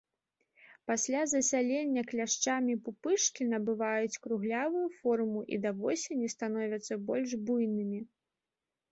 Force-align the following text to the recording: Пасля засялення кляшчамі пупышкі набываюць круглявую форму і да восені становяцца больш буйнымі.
Пасля 0.91 1.19
засялення 1.31 2.03
кляшчамі 2.11 2.73
пупышкі 2.87 3.45
набываюць 3.51 4.19
круглявую 4.23 4.85
форму 5.01 5.43
і 5.57 5.59
да 5.67 5.71
восені 5.83 6.31
становяцца 6.35 6.93
больш 7.11 7.29
буйнымі. 7.51 8.01